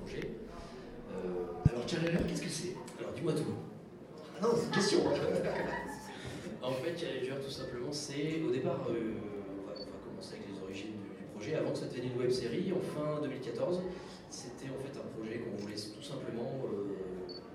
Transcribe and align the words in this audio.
projet. 0.00 0.30
Euh, 1.10 1.70
Alors, 1.70 1.88
Challenger, 1.88 2.18
qu'est-ce 2.28 2.42
que 2.42 2.48
c'est? 2.48 2.74
Alors 3.00 3.12
dis-moi 3.12 3.32
tout. 3.32 3.44
Ah 4.38 4.42
non, 4.42 4.48
c'est 4.56 4.64
une 4.66 4.70
question. 4.70 5.00
En 6.62 6.70
fait, 6.70 6.94
Challenger, 6.96 7.42
tout 7.44 7.50
simplement, 7.50 7.90
c'est 7.90 8.40
au 8.46 8.52
départ, 8.52 8.86
euh, 8.88 8.94
on, 8.94 9.66
va, 9.66 9.74
on 9.74 9.90
va 9.90 9.98
commencer 10.06 10.36
avec 10.38 10.46
les 10.46 10.62
origines 10.62 10.94
du, 10.94 11.10
du 11.18 11.26
projet. 11.34 11.56
Avant 11.56 11.72
que 11.72 11.78
ça 11.78 11.86
devienne 11.86 12.12
une 12.14 12.20
web 12.22 12.30
série, 12.30 12.70
en 12.72 12.78
fin 12.78 13.20
2014, 13.20 13.82
c'était 14.30 14.70
en 14.70 14.78
fait 14.78 14.94
un 14.94 15.02
projet 15.18 15.42
qu'on 15.42 15.56
voulait 15.58 15.74
tout 15.74 16.02
simplement 16.02 16.62
euh, 16.70 16.94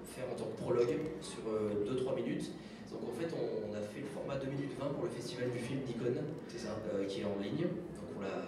faire 0.04 0.26
en 0.28 0.36
tant 0.36 0.52
que 0.52 0.60
prologue 0.60 1.00
sur 1.24 1.40
2-3 1.88 2.16
minutes. 2.20 2.52
Donc 2.92 3.08
en 3.08 3.14
fait, 3.16 3.32
on, 3.32 3.72
on 3.72 3.74
a 3.74 3.80
fait 3.80 4.02
le 4.04 4.12
format 4.12 4.36
2 4.36 4.48
minutes 4.52 4.76
20 4.78 4.88
pour 4.92 5.06
le 5.06 5.10
festival 5.10 5.52
du 5.52 5.60
film 5.60 5.80
Nikon, 5.88 6.20
C'est 6.52 6.60
ça. 6.68 6.76
euh, 6.94 7.06
qui 7.06 7.22
est 7.22 7.26
en 7.32 7.40
ligne. 7.40 7.64
Donc 7.96 8.12
on 8.20 8.24
a, 8.28 8.44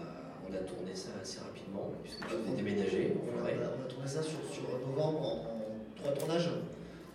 on 0.49 0.55
a 0.55 0.59
tourné 0.59 0.95
ça 0.95 1.09
assez 1.21 1.39
rapidement, 1.39 1.91
puisque 2.03 2.19
tout 2.27 2.35
est 2.51 2.55
déménagé. 2.55 3.13
On 3.15 3.39
on 3.41 3.85
a 3.85 3.87
tourné 3.87 4.07
ça 4.07 4.21
sur, 4.23 4.39
sur 4.51 4.63
novembre 4.87 5.21
en, 5.21 5.45
trois 5.95 6.13
tournages. 6.13 6.49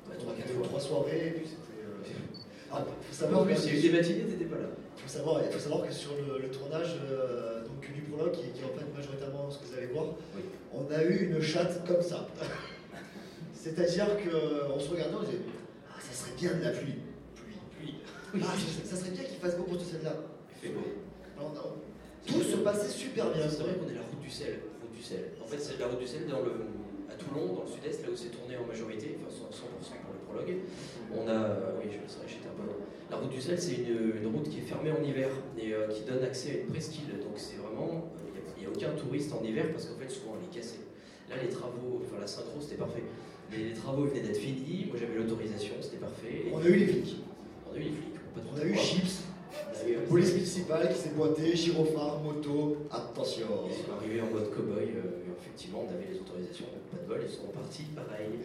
Ouais, 0.08 0.16
trois, 0.18 0.34
quatre 0.34 0.50
fois. 0.52 0.66
trois 0.66 0.80
soirées, 0.80 1.26
et 1.28 1.30
puis 1.30 1.46
c'était. 1.46 1.82
euh, 1.84 2.18
Ah, 2.72 2.78
faut 2.78 3.12
En 3.12 3.14
savoir, 3.14 3.44
plus, 3.44 3.54
que- 3.54 3.60
il 3.68 3.72
y 3.72 3.76
a 3.76 3.78
eu 3.78 3.82
des 3.82 3.96
matinées, 3.98 4.24
t'étais 4.24 4.44
pas 4.46 4.56
là. 4.56 4.66
faut 4.96 5.08
savoir, 5.08 5.40
il 5.44 5.52
faut 5.52 5.58
savoir 5.60 5.86
que 5.86 5.92
sur 5.92 6.10
le, 6.16 6.42
le 6.42 6.50
tournage 6.50 6.96
euh, 7.08 7.62
donc, 7.64 7.80
du 7.94 8.00
prologue, 8.02 8.32
qui, 8.32 8.50
qui 8.50 8.60
est 8.62 8.64
en 8.64 8.76
fait 8.78 8.86
majoritairement 8.96 9.48
ce 9.50 9.58
que 9.60 9.66
vous 9.66 9.74
allez 9.78 9.86
voir, 9.86 10.06
Oui. 10.34 10.42
on 10.72 10.90
a 10.92 11.02
eu 11.04 11.30
une 11.30 11.40
chatte 11.40 11.86
comme 11.86 12.02
ça. 12.02 12.26
C'est-à-dire 13.54 14.06
qu'on 14.18 14.78
se 14.80 14.90
regardait, 14.90 15.14
on 15.14 15.22
disait 15.22 15.38
Ah, 15.90 16.00
ça 16.00 16.12
serait 16.12 16.36
bien 16.36 16.54
de 16.54 16.64
la 16.64 16.70
pluie. 16.70 16.96
Pluie, 17.36 17.56
pluie. 17.78 17.94
Ah, 18.42 18.46
ça, 18.56 18.90
ça 18.90 18.96
serait 18.96 19.10
bien 19.12 19.24
qu'il 19.24 19.38
fasse 19.38 19.56
beau 19.56 19.62
pour 19.64 19.78
cette 19.80 19.90
scène-là. 19.90 20.16
Il 20.62 20.68
fait 20.68 20.74
beau. 20.74 20.82
Non, 21.40 21.48
non. 21.50 21.76
Tout 22.26 22.42
se 22.42 22.56
passait 22.56 22.88
super 22.88 23.30
bien. 23.32 23.48
C'est 23.48 23.62
vrai 23.62 23.74
qu'on 23.74 23.88
est 23.88 23.94
la 23.94 24.02
route 24.02 24.20
du 24.20 24.30
sel. 24.30 24.60
Route 24.80 24.96
du 24.96 25.02
sel. 25.02 25.32
En 25.42 25.46
fait, 25.46 25.58
c'est 25.58 25.78
la 25.78 25.88
route 25.88 26.00
du 26.00 26.06
sel 26.06 26.26
dans 26.26 26.40
le, 26.40 26.52
à 27.10 27.14
Toulon, 27.14 27.54
dans 27.54 27.64
le 27.64 27.70
sud-est, 27.70 28.02
là 28.02 28.08
où 28.12 28.16
c'est 28.16 28.30
tourné 28.30 28.56
en 28.56 28.66
majorité, 28.66 29.18
enfin 29.20 29.30
100% 29.30 29.52
pour 30.02 30.14
le 30.14 30.20
prologue. 30.26 30.60
On 31.12 31.28
a, 31.28 31.76
oui, 31.78 31.90
je 31.92 31.98
un 32.00 32.56
peu. 32.56 32.70
La 33.10 33.16
route 33.18 33.30
du 33.30 33.40
sel, 33.40 33.60
c'est 33.60 33.74
une, 33.74 34.22
une 34.22 34.26
route 34.34 34.48
qui 34.48 34.58
est 34.58 34.62
fermée 34.62 34.90
en 34.90 35.02
hiver 35.02 35.28
et 35.58 35.72
euh, 35.72 35.88
qui 35.88 36.02
donne 36.02 36.22
accès 36.24 36.50
à 36.50 36.54
une 36.62 36.66
presqu'île. 36.66 37.20
Donc 37.20 37.36
c'est 37.36 37.56
vraiment, 37.56 38.10
il 38.56 38.60
n'y 38.60 38.66
a, 38.66 38.70
aucun 38.70 38.98
touriste 38.98 39.32
en 39.32 39.44
hiver 39.44 39.70
parce 39.72 39.86
qu'en 39.86 39.98
fait, 39.98 40.08
souvent, 40.08 40.36
elle 40.40 40.48
est 40.48 40.60
cassée. 40.60 40.80
Là, 41.28 41.36
les 41.42 41.48
travaux, 41.48 42.02
enfin 42.04 42.20
la 42.20 42.26
synchro, 42.26 42.60
c'était 42.60 42.76
parfait. 42.76 43.02
Les, 43.52 43.70
les 43.70 43.74
travaux 43.74 44.04
venaient 44.04 44.20
d'être 44.20 44.38
finis. 44.38 44.86
Moi, 44.88 44.96
j'avais 44.98 45.14
l'autorisation, 45.14 45.74
c'était 45.80 45.98
parfait. 45.98 46.48
Et 46.48 46.52
On 46.52 46.58
a 46.58 46.66
eu 46.66 46.76
les 46.76 46.86
flics. 46.86 47.16
on 47.70 47.74
a 47.74 47.76
eu 47.76 47.82
les 47.82 47.90
flics. 47.90 48.14
de 48.14 48.40
On 48.52 48.58
a 48.60 48.64
eu. 48.64 48.74
Chips, 48.74 49.23
On 49.23 49.23
police 50.08 50.32
municipale 50.34 50.88
qui 50.92 50.98
s'est 50.98 51.10
pointée, 51.10 51.54
gyrophare, 51.56 52.20
moto, 52.22 52.76
attention. 52.90 53.46
Ils 53.68 53.84
sont 53.84 53.92
arrivés 53.96 54.20
en 54.22 54.30
mode 54.32 54.50
cow-boy, 54.50 54.88
euh, 54.96 55.32
effectivement 55.40 55.84
on 55.86 55.92
avait 55.94 56.08
les 56.12 56.18
autorisations, 56.20 56.66
donc 56.66 56.84
pas 56.90 56.98
de 57.02 57.08
bol, 57.08 57.20
ils 57.28 57.32
sont 57.34 57.46
partis 57.52 57.84
pareil. 57.94 58.28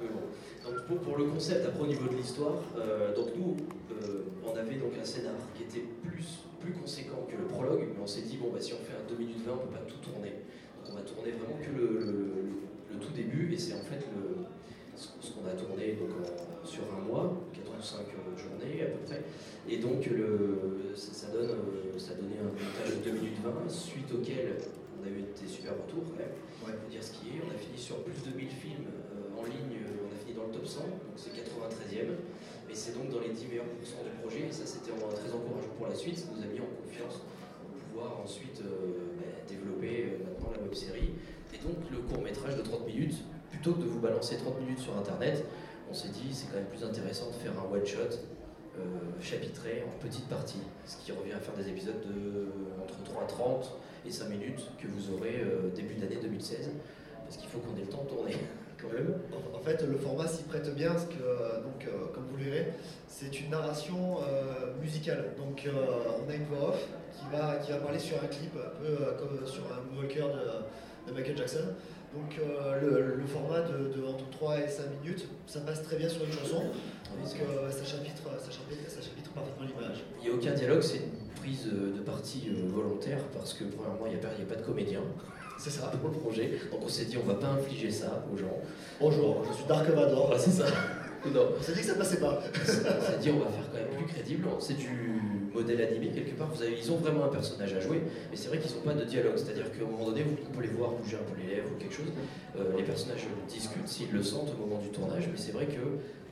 Bon. 0.00 0.70
Donc 0.70 0.86
pour, 0.86 0.98
pour 0.98 1.16
le 1.18 1.24
concept, 1.24 1.66
après 1.66 1.82
au 1.82 1.86
niveau 1.86 2.08
de 2.08 2.16
l'histoire, 2.16 2.56
euh, 2.78 3.14
donc 3.14 3.28
nous 3.36 3.56
euh, 4.02 4.24
on 4.44 4.56
avait 4.56 4.76
donc 4.76 4.92
un 5.00 5.04
scénar 5.04 5.34
qui 5.54 5.64
était 5.64 5.84
plus, 6.02 6.40
plus 6.60 6.72
conséquent 6.72 7.26
que 7.28 7.36
le 7.36 7.44
prologue, 7.44 7.84
mais 7.94 8.00
on 8.02 8.06
s'est 8.06 8.22
dit 8.22 8.36
bon 8.38 8.48
bah 8.52 8.60
si 8.60 8.72
on 8.72 8.80
fait 8.84 8.96
un 8.96 9.04
2 9.08 9.16
minutes 9.16 9.44
20 9.44 9.52
on 9.52 9.56
peut 9.68 9.72
pas 9.76 9.84
tout 9.86 10.00
tourner. 10.00 10.40
Donc 10.80 10.92
on 10.92 10.94
va 10.96 11.02
tourner 11.02 11.32
vraiment 11.32 11.60
que 11.60 11.68
le, 11.76 11.86
le- 12.00 12.56
le 12.92 12.96
tout 12.98 13.12
début 13.12 13.52
et 13.52 13.58
c'est 13.58 13.74
en 13.74 13.84
fait 13.84 14.00
le, 14.08 14.44
ce 14.96 15.30
qu'on 15.32 15.44
a 15.46 15.52
tourné 15.52 15.92
donc, 16.00 16.10
en- 16.16 16.66
sur 16.66 16.82
un 16.96 17.04
mois, 17.06 17.36
45 17.52 18.08
journées 18.08 18.16
à 18.16 18.24
peu 18.24 18.29
près. 18.29 18.29
Et 19.68 19.78
donc 19.78 20.06
le, 20.06 20.94
ça, 20.94 21.28
donne, 21.28 21.50
euh, 21.50 21.98
ça 21.98 22.14
donnait 22.14 22.40
un 22.40 22.50
montage 22.50 22.98
de 22.98 23.10
2 23.10 23.10
minutes 23.12 23.38
20, 23.44 23.68
suite 23.68 24.12
auquel 24.12 24.56
on 25.00 25.06
a 25.06 25.08
eu 25.08 25.22
des 25.22 25.48
super 25.48 25.72
retours 25.72 26.04
quand 26.10 26.18
même. 26.18 26.34
Ouais. 26.66 26.72
Faut 26.72 26.90
dire 26.90 27.02
ce 27.04 27.12
qui 27.12 27.36
est. 27.36 27.40
On 27.44 27.50
a 27.50 27.58
fini 27.58 27.78
sur 27.78 28.02
plus 28.02 28.20
de 28.24 28.36
1000 28.36 28.48
films 28.48 28.88
euh, 28.88 29.40
en 29.40 29.44
ligne, 29.44 29.80
euh, 29.80 30.04
on 30.04 30.12
a 30.12 30.18
fini 30.18 30.34
dans 30.34 30.44
le 30.44 30.52
top 30.52 30.66
100, 30.66 30.80
donc 30.80 31.16
c'est 31.16 31.30
93e. 31.32 32.16
Et 32.70 32.74
c'est 32.74 32.94
donc 32.94 33.10
dans 33.10 33.20
les 33.20 33.30
10 33.30 33.46
meilleurs 33.48 33.66
pourcents 33.66 34.04
du 34.04 34.14
projet, 34.22 34.46
et 34.46 34.52
ça 34.52 34.64
c'était 34.64 34.92
très 34.92 35.30
encourageant 35.32 35.74
pour 35.76 35.88
la 35.88 35.94
suite, 35.94 36.18
ça 36.18 36.28
nous 36.30 36.42
a 36.42 36.46
mis 36.46 36.60
en 36.60 36.70
confiance 36.84 37.18
pour 37.18 37.82
pouvoir 37.90 38.20
ensuite 38.22 38.62
euh, 38.62 39.10
bah, 39.18 39.42
développer 39.48 40.06
euh, 40.06 40.24
maintenant 40.24 40.52
la 40.54 40.62
web 40.62 40.74
série. 40.74 41.10
Et 41.52 41.58
donc 41.58 41.82
le 41.90 41.98
court 41.98 42.22
métrage 42.22 42.56
de 42.56 42.62
30 42.62 42.86
minutes, 42.86 43.24
plutôt 43.50 43.72
que 43.74 43.80
de 43.80 43.86
vous 43.86 43.98
balancer 43.98 44.36
30 44.36 44.60
minutes 44.60 44.78
sur 44.78 44.96
internet, 44.96 45.44
on 45.90 45.94
s'est 45.94 46.10
dit 46.10 46.30
c'est 46.30 46.46
quand 46.46 46.62
même 46.62 46.70
plus 46.70 46.84
intéressant 46.84 47.28
de 47.28 47.34
faire 47.34 47.52
un 47.58 47.66
one 47.66 47.84
shot 47.84 48.22
chapitré 49.20 49.84
en 49.86 49.98
petites 50.02 50.28
parties, 50.28 50.62
ce 50.86 50.96
qui 50.96 51.12
revient 51.12 51.32
à 51.32 51.38
faire 51.38 51.54
des 51.54 51.68
épisodes 51.68 52.00
de 52.02 52.48
entre 52.82 53.02
3 53.04 53.26
30 53.26 53.72
et 54.06 54.10
5 54.10 54.28
minutes 54.28 54.62
que 54.80 54.86
vous 54.86 55.14
aurez 55.14 55.40
euh, 55.40 55.70
début 55.74 55.94
d'année 55.94 56.18
2016, 56.22 56.70
parce 57.24 57.36
qu'il 57.36 57.48
faut 57.48 57.58
qu'on 57.58 57.76
ait 57.76 57.84
le 57.84 57.88
temps 57.88 58.04
de 58.04 58.08
tourner. 58.08 58.36
En 59.54 59.62
fait, 59.62 59.82
le 59.82 59.98
format 59.98 60.26
s'y 60.26 60.44
prête 60.44 60.74
bien 60.74 60.92
parce 60.92 61.04
que, 61.04 61.22
euh, 61.22 61.60
donc, 61.60 61.86
euh, 61.86 62.06
comme 62.14 62.24
vous 62.30 62.38
le 62.38 62.44
verrez, 62.44 62.72
c'est 63.06 63.40
une 63.40 63.50
narration 63.50 64.16
euh, 64.22 64.72
musicale. 64.80 65.34
Donc, 65.36 65.66
euh, 65.66 65.72
on 66.24 66.30
a 66.30 66.34
une 66.34 66.46
voix 66.46 66.70
off 66.70 66.88
qui 67.12 67.24
va, 67.30 67.56
qui 67.56 67.72
va 67.72 67.78
parler 67.78 67.98
sur 67.98 68.16
un 68.16 68.26
clip, 68.26 68.52
un 68.56 68.78
peu 68.80 69.04
euh, 69.04 69.12
comme 69.18 69.46
sur 69.46 69.64
un 69.64 69.82
Moonwalker 69.92 70.24
de, 70.24 71.10
de 71.10 71.14
Michael 71.14 71.36
Jackson. 71.36 71.74
Donc, 72.14 72.36
euh, 72.40 72.80
le, 72.80 73.14
le 73.16 73.26
format 73.26 73.60
de, 73.60 73.92
de 73.96 74.04
entre 74.04 74.28
3 74.30 74.58
et 74.58 74.68
5 74.68 74.82
minutes, 75.00 75.28
ça 75.46 75.60
passe 75.60 75.82
très 75.82 75.96
bien 75.96 76.08
sur 76.08 76.24
une 76.24 76.32
chanson. 76.32 76.56
Donc, 76.64 77.36
euh, 77.40 77.70
ça, 77.70 77.84
chapitre, 77.84 78.22
ça, 78.38 78.50
chapitre, 78.50 78.88
ça 78.90 79.00
chapitre 79.00 79.30
parfaitement 79.30 79.66
l'image. 79.66 80.04
Il 80.20 80.28
n'y 80.28 80.34
a 80.34 80.36
aucun 80.36 80.52
dialogue, 80.52 80.82
c'est 80.82 80.96
une 80.98 81.40
prise 81.40 81.68
euh, 81.72 81.96
de 81.96 82.00
parti 82.00 82.48
euh, 82.48 82.68
volontaire, 82.68 83.18
parce 83.32 83.54
que 83.54 83.64
premièrement, 83.64 84.06
il 84.06 84.18
n'y 84.18 84.24
a, 84.24 84.28
a 84.28 84.46
pas 84.48 84.60
de 84.60 84.66
comédien 84.66 85.00
C'est 85.58 85.70
ça. 85.70 85.86
pour 86.00 86.10
le 86.10 86.16
projet, 86.16 86.58
donc 86.72 86.80
on 86.84 86.88
s'est 86.88 87.04
dit 87.04 87.16
on 87.16 87.26
va 87.26 87.34
pas 87.34 87.48
infliger 87.48 87.90
ça 87.90 88.24
aux 88.32 88.36
gens. 88.36 88.58
Bonjour, 88.98 89.44
je 89.48 89.54
suis 89.56 89.66
Dark 89.66 89.86
Vador. 89.90 90.30
Ah, 90.34 90.38
c'est 90.38 90.50
ça. 90.50 90.66
Non, 91.26 91.48
On 91.58 91.62
s'est 91.62 91.74
dit 91.74 91.80
que 91.80 91.86
ça 91.86 91.94
passait 91.94 92.18
pas. 92.18 92.40
on 92.42 92.66
s'est 92.66 93.18
dit 93.20 93.30
on 93.30 93.38
va 93.40 93.50
faire 93.50 93.70
quand 93.70 93.78
même 93.78 93.94
plus 94.04 94.06
crédible. 94.06 94.48
C'est 94.58 94.78
du 94.78 95.29
modèle 95.60 95.82
animé 95.82 96.08
quelque 96.08 96.34
part. 96.36 96.48
Vous 96.52 96.62
avez, 96.62 96.76
ils 96.78 96.90
ont 96.90 96.96
vraiment 96.96 97.24
un 97.24 97.28
personnage 97.28 97.72
à 97.74 97.80
jouer, 97.80 98.02
mais 98.30 98.36
c'est 98.36 98.48
vrai 98.48 98.58
qu'ils 98.58 98.74
n'ont 98.76 98.82
pas 98.82 98.94
de 98.94 99.04
dialogue. 99.04 99.36
C'est-à-dire 99.36 99.70
qu'à 99.70 99.84
un 99.84 99.90
moment 99.90 100.06
donné, 100.06 100.22
vous 100.22 100.34
pouvez 100.36 100.66
les 100.66 100.72
voir 100.72 100.92
bouger 100.92 101.16
un 101.16 101.30
peu 101.30 101.40
les 101.40 101.56
lèvres 101.56 101.68
ou 101.74 101.78
quelque 101.78 101.94
chose. 101.94 102.12
Euh, 102.58 102.76
les 102.76 102.82
personnages 102.82 103.26
discutent 103.48 103.88
s'ils 103.88 104.10
le 104.10 104.22
sentent 104.22 104.50
au 104.54 104.66
moment 104.66 104.80
du 104.80 104.88
tournage, 104.88 105.28
mais 105.30 105.38
c'est 105.38 105.52
vrai 105.52 105.66
que 105.66 105.80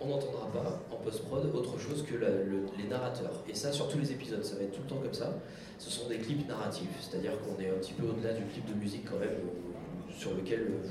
on 0.00 0.08
n'entendra 0.08 0.46
pas 0.52 0.80
en 0.92 0.96
post-prod 0.96 1.44
autre 1.54 1.78
chose 1.78 2.04
que 2.04 2.14
les 2.14 2.88
narrateurs. 2.88 3.42
Et 3.48 3.54
ça, 3.54 3.72
sur 3.72 3.88
tous 3.88 3.98
les 3.98 4.12
épisodes, 4.12 4.44
ça 4.44 4.56
va 4.56 4.62
être 4.62 4.72
tout 4.72 4.82
le 4.82 4.88
temps 4.88 5.02
comme 5.02 5.14
ça. 5.14 5.34
Ce 5.78 5.90
sont 5.90 6.08
des 6.08 6.18
clips 6.18 6.46
narratifs, 6.48 6.88
c'est-à-dire 7.00 7.32
qu'on 7.40 7.60
est 7.60 7.68
un 7.68 7.78
petit 7.80 7.94
peu 7.94 8.06
au-delà 8.06 8.32
du 8.32 8.44
clip 8.44 8.64
de 8.66 8.74
musique 8.74 9.04
quand 9.10 9.18
même, 9.18 9.28
euh, 9.28 10.12
sur 10.16 10.34
lequel 10.34 10.60
euh, 10.60 10.88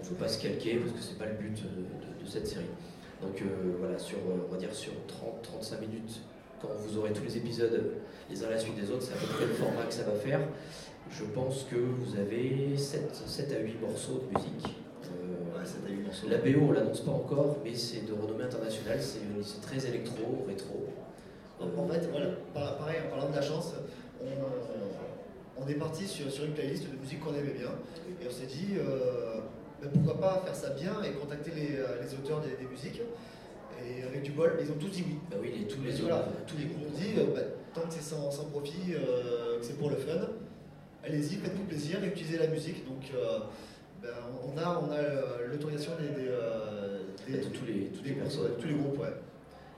on 0.00 0.04
ne 0.04 0.08
veut 0.08 0.16
pas 0.16 0.28
se 0.28 0.42
calquer 0.42 0.76
parce 0.76 0.92
que 0.92 1.00
c'est 1.00 1.18
pas 1.18 1.26
le 1.26 1.34
but 1.34 1.62
de, 1.62 2.26
cette 2.26 2.46
série. 2.46 2.66
Donc 3.22 3.42
voilà, 3.80 3.98
sur, 3.98 4.18
on 4.28 4.52
va 4.52 4.58
dire 4.58 4.72
sur 4.72 4.92
30-35 4.92 5.80
minutes, 5.80 6.20
quand 6.60 6.68
vous 6.76 6.98
aurez 6.98 7.12
tous 7.12 7.22
les 7.24 7.36
épisodes 7.36 7.92
les 8.30 8.44
uns 8.44 8.48
à 8.48 8.50
la 8.50 8.58
suite 8.58 8.76
des 8.76 8.90
autres, 8.90 9.02
c'est 9.02 9.14
à 9.14 9.16
peu 9.16 9.26
près 9.34 9.46
le 9.46 9.54
format 9.54 9.84
que 9.84 9.94
ça 9.94 10.02
va 10.04 10.12
faire. 10.12 10.40
Je 11.10 11.24
pense 11.24 11.64
que 11.70 11.76
vous 11.76 12.18
avez 12.18 12.76
7, 12.76 13.14
7 13.14 13.52
à 13.52 13.60
8 13.60 13.80
morceaux 13.80 14.20
de 14.30 14.36
musique. 14.38 14.66
Euh, 15.04 15.58
Ouais, 15.58 16.30
la 16.30 16.38
BO, 16.38 16.66
on 16.68 16.72
l'annonce 16.72 17.00
pas 17.00 17.10
encore, 17.12 17.58
mais 17.64 17.74
c'est 17.74 18.06
de 18.06 18.12
renommée 18.12 18.44
internationale, 18.44 18.98
c'est 19.00 19.60
très 19.60 19.86
électro, 19.88 20.44
rétro. 20.46 20.86
Euh, 21.60 21.64
En 21.76 21.86
fait, 21.88 22.06
voilà, 22.10 22.26
par- 22.54 22.76
pareil, 22.78 22.96
en 23.06 23.10
parlant 23.16 23.30
de 23.30 23.34
la 23.36 23.42
chance, 23.42 23.72
on, 24.22 25.62
on 25.62 25.66
est 25.68 25.74
parti 25.74 26.06
sur, 26.06 26.30
sur 26.30 26.44
une 26.44 26.52
playlist 26.52 26.84
de 26.90 26.96
musique 26.98 27.20
qu'on 27.20 27.34
aimait 27.34 27.54
bien. 27.58 27.70
Et 28.22 28.26
on 28.28 28.30
s'est 28.30 28.46
dit, 28.46 28.74
euh, 28.78 29.40
ben 29.82 29.90
pourquoi 29.92 30.20
pas 30.20 30.42
faire 30.44 30.54
ça 30.54 30.70
bien 30.70 31.02
et 31.02 31.12
contacter 31.12 31.50
les, 31.56 31.76
euh, 31.76 32.00
les 32.02 32.14
auteurs 32.14 32.40
des, 32.40 32.50
des 32.62 32.70
musiques. 32.70 33.00
Et 33.86 34.02
avec 34.02 34.22
du 34.22 34.32
bol, 34.32 34.58
ils 34.62 34.70
ont 34.70 34.74
tous 34.78 34.88
dit 34.88 35.04
oui. 35.06 35.18
bah 35.30 35.36
oui, 35.40 35.52
les, 35.58 35.66
tous 35.66 35.80
les 35.82 35.98
Et 35.98 36.02
voilà, 36.02 36.26
tous 36.46 36.56
les 36.58 36.64
groupes 36.64 36.86
ont 36.88 36.98
dit, 36.98 37.12
euh, 37.18 37.34
ben, 37.34 37.44
tant 37.74 37.82
que 37.82 37.94
c'est 37.94 38.02
sans, 38.02 38.30
sans 38.30 38.46
profit, 38.46 38.94
euh, 38.94 39.58
que 39.60 39.64
c'est 39.64 39.78
pour 39.78 39.90
le 39.90 39.96
fun, 39.96 40.18
allez-y, 41.04 41.36
faites-vous 41.36 41.64
plaisir, 41.64 42.02
utilisez 42.04 42.38
la 42.38 42.48
musique. 42.48 42.84
Donc, 42.86 43.02
euh, 43.14 43.38
ben, 44.02 44.08
on 44.44 44.58
a, 44.58 44.80
on 44.86 44.90
a 44.90 44.96
euh, 44.96 45.46
l'autorisation 45.50 45.92
des, 46.00 46.08
des, 46.22 46.28
euh, 46.28 47.02
des- 47.26 47.38
de 47.38 47.44
tous 47.54 47.64
les, 47.66 47.72
des 47.74 48.08
les 48.08 48.14
groupes, 48.14 48.32
ouais, 48.42 48.50
tous 48.60 48.68
les 48.68 48.74
groupes, 48.74 48.98
ouais. 49.00 49.14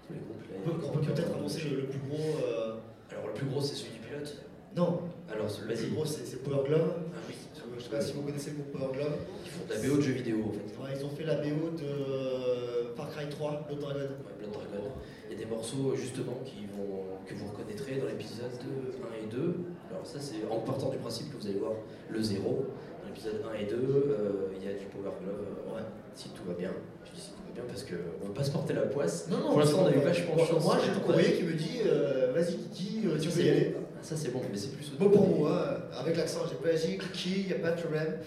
Tous 0.07 0.13
les 0.15 0.21
groupes, 0.21 0.43
On 0.57 0.71
peut, 0.71 0.87
on 0.87 0.91
peut 1.05 1.13
peut-être 1.13 1.35
annoncer 1.37 1.61
le, 1.71 1.77
le 1.83 1.87
plus 1.87 2.01
gros. 2.09 2.37
euh, 2.45 2.75
Alors 3.13 3.27
le 3.29 3.33
plus 3.35 3.47
gros, 3.47 3.61
c'est 3.61 3.75
celui 3.75 3.93
du 3.93 3.99
pilote. 4.01 4.37
Non, 4.77 5.01
Alors 5.33 5.47
le 5.67 5.75
plus 5.75 5.89
gros 5.91 6.05
c'est 6.05 6.25
c'est 6.27 6.43
Power 6.43 6.67
Glove. 6.69 6.93
Ah 7.15 7.19
oui, 7.29 7.35
Je 7.81 7.85
sais 7.85 7.91
pas 7.97 8.01
si 8.03 8.13
vous 8.13 8.21
connaissez 8.23 8.51
le 8.51 8.57
groupe 8.57 8.73
Power 8.77 8.93
Glove. 8.93 9.17
ils 9.45 9.51
font 9.51 9.65
de 9.65 9.73
la 9.73 9.81
BO 9.89 9.97
de 9.97 10.03
jeux 10.03 10.13
vidéo 10.13 10.37
en 10.49 10.53
fait. 10.53 10.69
Ouais, 10.77 10.91
ils 11.01 11.05
ont 11.05 11.09
fait 11.17 11.25
la 11.25 11.37
BO 11.37 11.71
de 11.81 12.93
Far 12.95 13.09
Cry 13.11 13.27
3, 13.31 13.65
Blood 13.69 13.81
Dragon. 13.81 13.99
Ouais, 14.21 14.35
Blood 14.39 14.53
Dragon. 14.53 14.85
Il 15.31 15.33
y 15.33 15.41
a 15.41 15.45
des 15.45 15.51
morceaux 15.51 15.95
justement 15.97 16.37
qui 16.45 16.67
vont, 16.77 17.05
que 17.27 17.33
vous 17.35 17.47
reconnaîtrez 17.49 17.97
dans 17.97 18.07
l'épisode 18.07 18.53
1 18.61 19.25
et 19.25 19.31
2. 19.33 19.55
Alors 19.91 20.05
ça 20.07 20.19
c'est 20.21 20.45
en 20.51 20.59
partant 20.61 20.91
du 20.91 20.99
principe 20.99 21.33
que 21.33 21.39
vous 21.41 21.47
allez 21.49 21.59
voir 21.59 21.73
le 22.11 22.21
0. 22.23 22.67
Dans 23.01 23.09
l'épisode 23.09 23.41
1 23.49 23.59
et 23.59 23.65
2, 23.65 23.77
euh, 23.77 24.53
il 24.61 24.63
y 24.63 24.69
a 24.69 24.75
du 24.77 24.85
Power 24.87 25.11
Glove. 25.25 25.41
euh, 25.41 25.75
Ouais. 25.75 25.83
Si 26.15 26.29
tout 26.31 26.43
va 26.47 26.53
bien. 26.55 26.73
Je 27.07 27.13
dis 27.13 27.21
si 27.23 27.31
tout 27.31 27.41
va 27.49 27.55
bien 27.55 27.63
parce 27.67 27.85
qu'on 27.85 27.95
ne 27.95 28.29
veut 28.29 28.35
pas 28.35 28.45
se 28.45 28.51
porter 28.51 28.75
la 28.75 28.83
poisse. 28.83 29.27
Non, 29.31 29.39
non, 29.39 29.49
Pour 29.51 29.61
l'instant 29.61 29.85
on 29.85 29.87
a 29.87 29.93
eu 29.95 30.01
vachement 30.05 30.37
de 30.37 30.41
chance. 30.41 30.65
Moi 30.65 30.77
j'ai 30.85 30.91
un 30.91 31.01
courrier 31.01 31.33
qui 31.39 31.45
me 31.45 31.53
dit 31.55 31.81
euh, 31.87 32.33
vas-y 32.35 32.57
Kiki, 32.57 33.07
euh, 33.07 33.19
tu 33.19 33.29
peux 33.31 33.41
y 33.41 33.49
aller. 33.49 33.77
Ça 34.11 34.17
c'est 34.17 34.33
bon, 34.33 34.43
mais 34.51 34.59
c'est 34.59 34.73
plus 34.73 34.91
Bon 34.99 35.09
pour 35.09 35.29
moi, 35.29 35.79
avec 35.97 36.17
l'accent, 36.17 36.41
j'ai 36.49 36.57
pas 36.57 36.77
dit 36.77 36.99
qui, 37.13 37.43
y 37.43 37.53
a 37.53 37.61
pas 37.61 37.71
de 37.71 37.81
problème. 37.81 38.19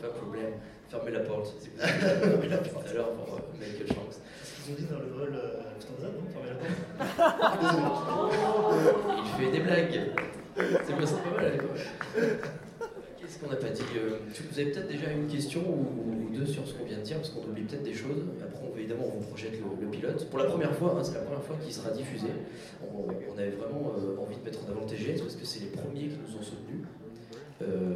Pas 0.00 0.08
de 0.08 0.12
problème. 0.14 0.54
Fermez 0.88 1.12
la 1.12 1.20
porte. 1.20 1.54
Fermez 1.78 2.48
la 2.48 2.56
porte. 2.56 2.88
Alors 2.88 3.12
pour 3.12 3.36
euh, 3.36 3.38
Michael 3.56 3.86
Shanks. 3.86 4.18
C'est 4.42 4.50
ce 4.50 4.64
qu'ils 4.64 4.72
ont 4.72 4.76
dit 4.78 4.86
dans 4.86 4.98
le 4.98 5.14
rôle 5.14 5.36
euh, 5.36 5.62
Lufthansa, 5.76 6.08
non? 6.08 6.26
Fermez 6.32 6.48
la 6.50 6.56
porte. 7.30 8.34
Il 9.38 9.44
fait 9.44 9.52
des 9.52 9.60
blagues. 9.60 10.00
C'est 10.56 10.96
pas, 10.96 11.06
c'est 11.06 11.22
pas 11.22 11.40
mal. 11.40 11.52
Qu'est-ce 13.22 13.38
qu'on 13.38 13.50
n'a 13.50 13.56
pas 13.56 13.68
dit 13.70 13.82
Euh, 13.96 14.18
Vous 14.50 14.58
avez 14.58 14.72
peut-être 14.72 14.88
déjà 14.88 15.10
une 15.12 15.28
question 15.28 15.60
ou 15.62 16.34
deux 16.34 16.44
sur 16.44 16.66
ce 16.66 16.74
qu'on 16.74 16.84
vient 16.84 16.98
de 16.98 17.02
dire, 17.04 17.18
parce 17.18 17.30
qu'on 17.30 17.42
oublie 17.48 17.62
peut-être 17.62 17.84
des 17.84 17.94
choses. 17.94 18.24
Après, 18.42 18.58
on, 18.66 18.76
évidemment, 18.76 19.04
on 19.14 19.20
vous 19.20 19.26
projette 19.28 19.52
le, 19.52 19.84
le 19.84 19.90
pilote. 19.90 20.26
Pour 20.28 20.40
la 20.40 20.46
première 20.46 20.74
fois, 20.74 20.96
hein, 20.98 21.04
c'est 21.04 21.14
la 21.14 21.20
première 21.20 21.42
fois 21.44 21.56
qu'il 21.62 21.72
sera 21.72 21.90
diffusé. 21.90 22.26
On, 22.82 23.06
on 23.32 23.38
avait 23.38 23.50
vraiment 23.50 23.92
euh, 23.96 24.16
envie 24.20 24.36
de 24.36 24.44
mettre 24.44 24.64
en 24.66 24.70
avant 24.72 24.80
le 24.80 24.86
TGS 24.86 25.20
parce 25.20 25.36
que 25.36 25.44
c'est 25.46 25.60
les 25.60 25.66
premiers 25.70 26.08
qui 26.08 26.18
nous 26.18 26.36
ont 26.36 26.42
soutenus. 26.42 26.82
Euh, 27.62 27.94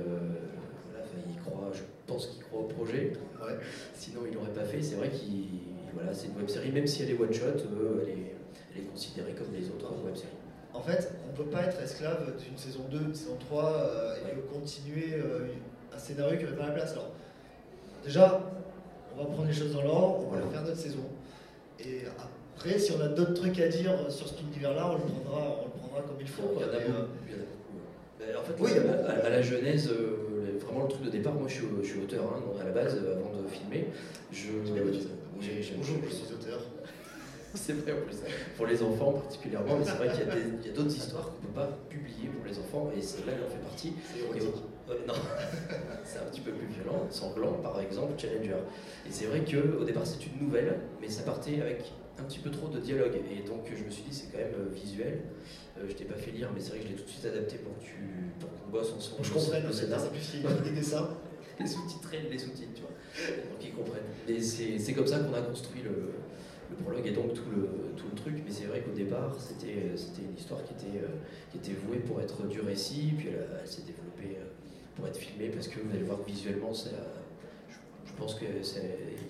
voilà, 0.90 1.04
enfin, 1.04 1.18
ils 1.28 1.40
croient, 1.42 1.70
je 1.74 1.82
pense 2.06 2.28
qu'ils 2.28 2.44
croient 2.44 2.60
au 2.60 2.68
projet. 2.68 3.12
Ouais. 3.42 3.56
Sinon, 3.94 4.20
ils 4.30 4.34
l'auraient 4.34 4.52
pas 4.54 4.64
fait. 4.64 4.80
C'est 4.80 4.94
vrai 4.94 5.08
qu'il, 5.10 5.44
voilà, 5.92 6.14
c'est 6.14 6.28
une 6.28 6.36
web 6.36 6.48
série, 6.48 6.70
même 6.70 6.86
si 6.86 7.02
elle 7.02 7.10
est 7.10 7.18
one 7.20 7.32
shot, 7.32 7.46
euh, 7.46 8.04
elle, 8.06 8.10
est, 8.10 8.34
elle 8.76 8.82
est 8.82 8.86
considérée 8.86 9.32
comme 9.32 9.52
les 9.52 9.66
autres 9.70 9.90
web 10.04 10.14
séries. 10.14 10.30
En 10.74 10.80
fait, 10.82 11.10
on 11.26 11.32
ne 11.32 11.36
peut 11.44 11.50
pas 11.50 11.64
être 11.64 11.80
esclave 11.82 12.32
d'une 12.38 12.56
saison 12.56 12.80
2, 12.90 12.98
d'une 12.98 13.14
saison 13.14 13.36
3 13.40 13.72
euh, 13.72 14.14
et 14.16 14.54
continuer 14.54 15.14
euh, 15.14 15.46
un 15.94 15.98
scénario 15.98 16.36
qui 16.38 16.44
n'avait 16.44 16.56
pas 16.56 16.66
la 16.66 16.72
place. 16.72 16.92
Alors, 16.92 17.12
déjà, 18.04 18.40
on 19.14 19.22
va 19.22 19.26
prendre 19.26 19.46
les 19.46 19.54
choses 19.54 19.72
dans 19.72 19.82
l'ordre, 19.82 20.26
on 20.26 20.30
va 20.34 20.40
faire 20.52 20.62
notre 20.62 20.76
saison. 20.76 21.04
Et 21.80 22.02
après, 22.54 22.78
si 22.78 22.92
on 22.92 23.00
a 23.00 23.08
d'autres 23.08 23.34
trucs 23.34 23.58
à 23.60 23.68
dire 23.68 23.92
sur 24.10 24.28
cet 24.28 24.40
univers-là, 24.42 24.90
on 24.90 24.94
le 24.94 25.00
prendra, 25.00 25.56
on 25.62 25.64
le 25.64 25.70
prendra 25.70 26.02
comme 26.02 26.20
il 26.20 26.28
faut. 26.28 26.42
Il 26.56 26.60
y 26.60 26.64
en 26.64 26.68
a 26.68 26.80
beaucoup. 26.80 27.08
euh, 28.22 28.38
en 28.38 28.42
fait, 28.42 28.54
Oui, 28.58 28.70
a 28.72 29.26
à, 29.26 29.30
la 29.30 29.42
genèse, 29.42 29.90
vraiment 30.60 30.82
le 30.82 30.88
truc 30.88 31.04
de 31.04 31.10
départ, 31.10 31.34
moi 31.34 31.48
je 31.48 31.54
suis, 31.54 31.66
je 31.82 31.86
suis 31.88 32.00
auteur 32.00 32.24
hein, 32.24 32.40
donc 32.46 32.60
à 32.60 32.64
la 32.64 32.72
base, 32.72 32.96
avant 32.98 33.42
de 33.42 33.48
filmer. 33.48 33.86
Je, 34.32 34.48
Bonjour, 35.76 35.96
je 36.08 36.14
suis 36.14 36.32
auteur. 36.34 36.60
C'est 37.66 37.72
vrai 37.72 37.92
en 37.92 38.04
plus, 38.04 38.18
pour 38.56 38.66
les 38.66 38.82
enfants 38.82 39.12
particulièrement, 39.12 39.78
mais 39.78 39.84
c'est 39.84 39.92
vrai 39.92 40.10
qu'il 40.10 40.66
y 40.66 40.68
a 40.68 40.72
d'autres 40.72 40.94
histoires 40.94 41.30
qu'on 41.30 41.42
ne 41.42 41.46
peut 41.48 41.54
pas 41.54 41.78
publier 41.88 42.28
pour 42.28 42.44
les 42.44 42.58
enfants, 42.58 42.90
et 42.96 43.00
celle-là, 43.00 43.32
elle 43.36 43.44
en 43.44 43.48
fait 43.48 43.62
partie. 43.62 43.94
C'est 44.12 44.20
euh, 44.88 44.94
non, 45.06 45.14
c'est 46.04 46.18
un 46.18 46.24
petit 46.30 46.42
peu 46.42 46.52
plus 46.52 46.66
violent, 46.68 47.06
sanglant 47.10 47.54
par 47.54 47.80
exemple, 47.80 48.12
Challenger. 48.18 48.60
Et 49.06 49.10
c'est 49.10 49.26
vrai 49.26 49.40
qu'au 49.40 49.84
départ 49.84 50.06
c'est 50.06 50.24
une 50.26 50.46
nouvelle, 50.46 50.78
mais 51.00 51.08
ça 51.08 51.22
partait 51.22 51.60
avec 51.60 51.92
un 52.18 52.22
petit 52.24 52.38
peu 52.38 52.50
trop 52.50 52.68
de 52.68 52.78
dialogue. 52.78 53.16
Et 53.30 53.46
donc 53.46 53.64
je 53.66 53.82
me 53.82 53.90
suis 53.90 54.02
dit 54.02 54.14
c'est 54.14 54.30
quand 54.30 54.38
même 54.38 54.54
euh, 54.58 54.72
visuel. 54.72 55.22
Euh, 55.78 55.86
je 55.88 55.94
t'ai 55.94 56.04
pas 56.04 56.14
fait 56.14 56.30
lire, 56.30 56.50
mais 56.54 56.60
c'est 56.60 56.70
vrai 56.70 56.78
que 56.78 56.84
je 56.84 56.90
l'ai 56.90 56.96
tout 56.96 57.04
de 57.04 57.08
suite 57.08 57.26
adapté 57.26 57.56
pour 57.56 57.76
que 57.78 57.84
tu, 57.84 57.96
pour 58.38 58.48
qu'on 58.50 58.70
bosse 58.70 58.92
ensemble. 58.92 59.24
Je 59.24 59.32
au 59.32 59.72
c'est 59.72 59.86
scénar. 59.86 60.62
des 60.62 60.70
dessins. 60.70 61.08
Les 61.58 61.66
sous-titrés, 61.66 62.20
les 62.30 62.38
sous-titres, 62.38 62.74
tu 62.74 62.82
vois. 62.82 62.90
Donc 63.30 63.64
ils 63.64 63.72
comprennent. 63.72 64.02
Et 64.28 64.42
c'est 64.42 64.78
c'est 64.78 64.92
comme 64.92 65.06
ça 65.06 65.20
qu'on 65.20 65.32
a 65.32 65.40
construit 65.40 65.80
le, 65.80 66.12
le 66.70 66.76
prologue 66.76 67.06
et 67.06 67.10
donc 67.12 67.34
tout 67.34 67.48
le, 67.54 67.68
tout 67.96 68.06
le 68.10 68.16
truc. 68.16 68.34
Mais 68.44 68.50
c'est 68.52 68.64
vrai 68.64 68.80
qu'au 68.80 68.92
départ, 68.92 69.34
c'était 69.38 69.96
c'était 69.96 70.22
une 70.22 70.36
histoire 70.36 70.62
qui 70.64 70.72
était, 70.74 70.98
euh, 70.98 71.08
qui 71.50 71.58
était 71.58 71.72
vouée 71.86 71.98
pour 71.98 72.20
être 72.20 72.46
du 72.46 72.60
récit, 72.60 73.12
puis 73.16 73.28
elle, 73.28 73.66
s'est 73.68 73.82
développée 73.82 74.38
euh, 74.40 74.44
pour 74.96 75.06
être 75.06 75.16
filmée 75.18 75.48
parce 75.48 75.68
que 75.68 75.80
vous 75.80 75.90
allez 75.94 76.04
voir 76.04 76.18
visuellement, 76.26 76.72
c'est, 76.74 76.90
euh, 76.94 77.20
je, 77.68 78.10
je 78.10 78.14
pense 78.16 78.34
qu'il 78.34 78.48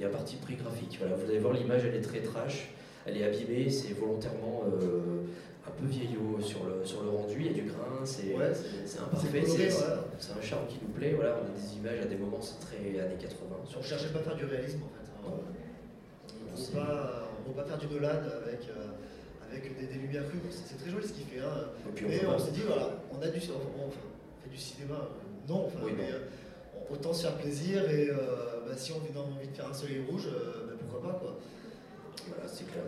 y 0.00 0.04
a 0.04 0.08
un 0.08 0.10
parti 0.10 0.36
pris 0.36 0.54
graphique. 0.56 0.96
Voilà, 1.00 1.16
vous 1.16 1.28
allez 1.28 1.38
voir 1.40 1.54
l'image, 1.54 1.82
elle 1.84 1.94
est 1.96 2.00
très 2.00 2.20
trash, 2.20 2.70
elle 3.06 3.16
est 3.16 3.24
abîmée, 3.24 3.68
c'est 3.70 3.92
volontairement 3.94 4.64
euh, 4.66 5.22
un 5.66 5.70
peu 5.72 5.86
vieillot 5.86 6.38
sur 6.40 6.60
le, 6.64 6.84
sur 6.84 7.02
le 7.02 7.10
rendu, 7.10 7.36
il 7.40 7.46
y 7.46 7.50
a 7.50 7.52
du 7.52 7.62
grain, 7.62 8.04
c'est 8.04 8.34
Ouais, 8.36 8.52
imparfait, 9.02 9.42
c'est- 9.44 9.68
voilà. 9.70 10.04
un 10.38 10.40
charme 10.42 10.66
qui 10.68 10.78
nous 10.80 10.92
plaît. 10.94 11.12
Voilà, 11.16 11.40
on 11.42 11.46
a 11.46 11.58
des 11.58 11.76
images 11.76 12.00
à 12.00 12.06
des 12.06 12.14
moments, 12.16 12.40
c'est 12.40 12.60
très 12.60 13.00
années 13.00 13.16
80. 13.20 13.56
On 13.74 13.78
ne 13.78 13.82
cherchait 13.84 14.10
pas 14.12 14.20
à 14.20 14.22
faire 14.22 14.36
du 14.36 14.44
réalisme 14.44 14.82
en 14.84 14.88
fait. 14.94 15.10
hein. 15.10 15.32
On 16.58 16.74
pas, 16.76 17.25
on 17.48 17.52
pas 17.52 17.64
faire 17.64 17.78
du 17.78 17.86
Nolan 17.86 18.08
avec, 18.08 18.60
euh, 18.68 19.50
avec 19.50 19.78
des, 19.78 19.86
des 19.86 19.98
lumières 20.00 20.26
crues. 20.28 20.38
C'est 20.50 20.78
très 20.78 20.90
joli 20.90 21.06
ce 21.06 21.12
qu'il 21.12 21.26
fait. 21.26 21.40
Hein. 21.40 21.70
Et 21.88 21.92
puis 21.92 22.04
on 22.06 22.08
Mais 22.08 22.26
on 22.26 22.38
s'est 22.38 22.50
dit, 22.52 22.62
voilà, 22.66 22.90
on 23.12 23.20
a 23.22 23.28
du, 23.28 23.40
on, 23.50 23.86
on 23.86 23.90
fait 23.90 24.50
du 24.50 24.56
cinéma. 24.58 25.08
Non, 25.48 25.66
enfin, 25.66 25.78
Oui, 25.84 25.92
mais 25.96 26.10
non. 26.10 26.16
euh, 26.16 26.92
autant 26.94 27.12
se 27.12 27.22
faire 27.26 27.36
plaisir 27.36 27.88
et 27.90 28.10
euh, 28.10 28.16
bah, 28.66 28.74
si 28.76 28.92
on 28.92 28.96
a 28.96 29.22
envie 29.22 29.48
de 29.48 29.54
faire 29.56 29.68
un 29.68 29.74
soleil 29.74 30.02
rouge, 30.10 30.28
bah, 30.28 30.74
pourquoi 30.80 31.12
pas 31.12 31.18
quoi. 31.18 31.38
Voilà, 32.28 32.48
c'est 32.48 32.64
clair. 32.70 32.82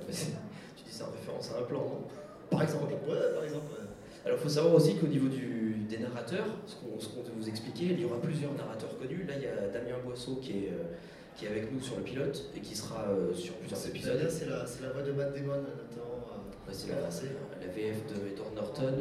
Tu 0.76 0.82
dis 0.84 0.90
ça 0.92 1.04
en 1.04 1.12
référence 1.12 1.52
à 1.54 1.60
un 1.60 1.62
plan, 1.62 1.78
non? 1.80 2.02
Par 2.50 2.62
exemple, 2.62 2.92
ouais, 2.92 3.34
par 3.34 3.44
exemple. 3.44 3.72
ouais. 3.72 3.86
Alors, 4.24 4.38
il 4.38 4.42
faut 4.42 4.48
savoir 4.48 4.74
aussi 4.74 4.96
qu'au 4.96 5.06
niveau 5.06 5.28
du, 5.28 5.76
des 5.88 5.98
narrateurs, 5.98 6.46
ce 6.66 6.74
qu'on 6.76 7.22
peut 7.22 7.30
vous 7.38 7.48
expliquer, 7.48 7.84
il 7.86 8.00
y 8.00 8.04
aura 8.04 8.20
plusieurs 8.20 8.52
narrateurs 8.54 8.98
connus. 8.98 9.24
Là, 9.28 9.34
il 9.36 9.42
y 9.42 9.46
a 9.46 9.68
Damien 9.68 9.98
Boisseau 10.04 10.36
qui 10.36 10.64
est, 10.64 10.72
qui 11.38 11.46
est 11.46 11.48
avec 11.48 11.72
nous 11.72 11.80
sur 11.80 11.96
le 11.96 12.02
pilote 12.02 12.50
et 12.56 12.60
qui 12.60 12.74
sera 12.74 13.06
euh, 13.10 13.32
sur 13.32 13.54
plusieurs 13.54 13.86
épisodes. 13.86 14.28
c'est 14.28 14.46
la, 14.50 14.90
voix 14.90 15.02
de 15.02 15.12
Matt 15.12 15.32
Damon 15.32 15.62
notamment. 15.62 16.26
euh, 16.34 16.68
Ouais, 16.68 16.74
c'est 16.74 16.88
la, 16.90 17.72
VF 17.72 18.06
de 18.08 18.28
Edward 18.32 18.54
Norton, 18.54 18.94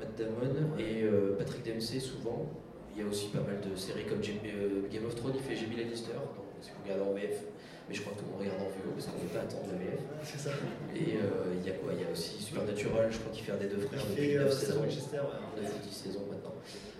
Matt 0.00 0.18
Damon 0.18 0.76
et 0.78 1.04
euh, 1.04 1.36
Patrick 1.38 1.64
Dempsey 1.64 2.00
souvent. 2.00 2.50
Il 2.96 3.02
y 3.02 3.06
a 3.06 3.08
aussi 3.08 3.28
pas 3.28 3.40
mal 3.40 3.60
de 3.60 3.76
séries 3.76 4.04
comme 4.06 4.18
euh, 4.20 4.88
Game 4.92 5.06
of 5.06 5.14
Thrones, 5.14 5.34
il 5.36 5.42
fait 5.42 5.56
Jamie 5.56 5.76
Lannister, 5.76 6.12
donc, 6.12 6.46
si 6.60 6.70
vous 6.70 6.82
regardez 6.84 7.10
en 7.10 7.14
VF. 7.14 7.42
Mais 7.88 7.94
je 7.94 8.00
crois 8.00 8.12
que 8.14 8.20
tout 8.20 8.24
le 8.24 8.32
monde 8.32 8.40
regarde 8.40 8.60
en 8.64 8.70
VO 8.72 8.96
parce 8.96 9.06
qu'on 9.06 9.20
ne 9.20 9.28
peut 9.28 9.34
pas 9.36 9.44
attendre 9.44 9.68
la 9.68 9.76
VF. 9.76 10.00
C'est 10.24 10.40
ça. 10.40 10.50
Et 10.96 11.20
euh, 11.20 11.52
il 11.60 11.62
y 11.66 11.70
a 11.70 11.76
quoi? 11.76 11.92
Il 11.92 12.00
y 12.00 12.06
a 12.06 12.10
aussi 12.10 12.40
Supernatural, 12.40 13.12
je 13.12 13.18
crois 13.20 13.32
qu'il 13.32 13.44
fait 13.44 13.52
un 13.52 13.60
des 13.60 13.68
deux 13.68 13.80
frères 13.84 14.00
depuis 14.08 14.32
fait 14.32 14.38
9 14.40 14.46
euh, 14.46 14.50
Sam 14.50 14.60
saisons. 14.68 14.80
Winchester, 14.88 15.20
ouais. 15.20 15.62
9 15.62 15.68
ou 15.68 15.80
10 15.84 15.92
saisons 15.92 16.24
maintenant. 16.32 16.54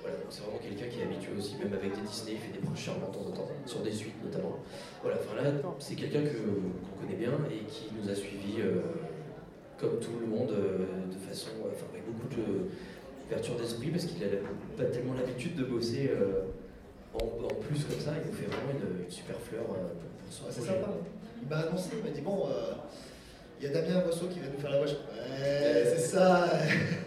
Voilà, 0.05 0.17
donc 0.21 0.29
c'est 0.29 0.43
vraiment 0.45 0.61
quelqu'un 0.61 0.89
qui 0.93 1.01
est 1.01 1.05
habitué 1.09 1.33
aussi, 1.33 1.57
même 1.57 1.73
avec 1.73 1.89
des 1.97 2.05
Disney, 2.05 2.37
il 2.37 2.43
fait 2.45 2.53
des 2.53 2.61
proches 2.61 2.85
charmants 2.85 3.09
de 3.09 3.17
temps 3.17 3.25
en 3.25 3.33
temps, 3.33 3.49
sur 3.65 3.81
des 3.81 3.93
suites 3.97 4.21
notamment. 4.21 4.61
Voilà, 5.01 5.17
enfin 5.17 5.41
là, 5.41 5.49
c'est 5.81 5.97
quelqu'un 5.97 6.21
que- 6.21 6.45
qu'on 6.85 6.97
connaît 7.01 7.17
bien 7.17 7.33
et 7.49 7.65
qui 7.65 7.89
nous 7.97 8.05
a 8.11 8.15
suivis 8.15 8.61
euh, 8.61 8.85
comme 9.81 9.97
tout 10.01 10.21
le 10.21 10.27
monde, 10.29 10.53
euh, 10.53 10.85
de 11.09 11.17
façon, 11.17 11.49
enfin 11.65 11.87
avec 11.93 12.05
beaucoup 12.05 12.29
de- 12.37 12.69
d'ouverture 13.25 13.57
d'esprit, 13.57 13.89
parce 13.89 14.05
qu'il 14.05 14.21
n'a 14.21 14.29
pas 14.77 14.85
tellement 14.93 15.15
l'habitude 15.15 15.57
de 15.57 15.65
bosser 15.65 16.11
euh, 16.13 16.45
en, 17.15 17.45
en 17.45 17.55
plus 17.61 17.85
comme 17.85 18.01
ça, 18.01 18.13
il 18.23 18.31
nous 18.31 18.37
fait 18.37 18.47
vraiment 18.47 18.73
une, 18.73 19.05
une 19.05 19.11
super 19.11 19.37
fleur 19.41 19.65
euh, 19.71 19.89
pour, 19.95 20.11
pour 20.11 20.33
son 20.33 20.45
Ouais, 20.45 20.51
c'est 20.53 20.61
sympa. 20.63 20.89
Il 21.43 21.49
m'a 21.49 21.57
annoncé, 21.59 21.91
il 21.99 22.03
m'a 22.05 22.11
dit 22.15 22.21
bon, 22.23 22.49
euh, 22.49 22.73
il 23.61 23.67
y 23.67 23.71
a 23.71 23.73
Damien 23.73 24.01
Boisseau 24.01 24.27
qui 24.29 24.41
va 24.41 24.47
nous 24.53 24.59
faire 24.61 24.71
la 24.71 24.79
voix. 24.79 24.87
Ouais, 24.87 25.85
c'est 25.97 25.99
ça. 25.99 26.49